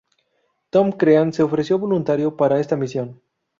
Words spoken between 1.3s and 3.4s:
se ofreció voluntario para esta misión.